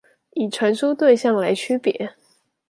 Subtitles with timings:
[0.31, 2.13] 以傳輸對象來區別